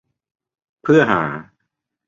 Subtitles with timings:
[0.83, 1.23] เพื่อหา